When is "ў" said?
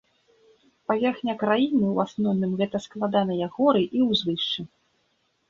1.81-1.97